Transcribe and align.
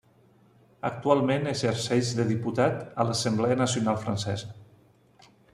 Actualment 0.89 1.45
exerceix 1.51 2.15
de 2.21 2.27
diputat 2.31 2.81
a 3.05 3.07
l'Assemblea 3.11 3.61
Nacional 3.63 4.03
Francesa. 4.07 4.55